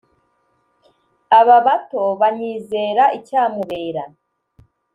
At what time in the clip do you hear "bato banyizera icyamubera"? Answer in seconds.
1.65-4.03